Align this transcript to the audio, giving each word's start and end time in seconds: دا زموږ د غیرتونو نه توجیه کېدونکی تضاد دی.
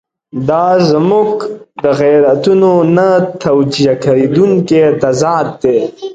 دا 0.49 0.67
زموږ 0.91 1.31
د 1.83 1.85
غیرتونو 2.01 2.71
نه 2.95 3.09
توجیه 3.43 3.93
کېدونکی 4.03 4.81
تضاد 5.03 5.47
دی. 5.61 5.77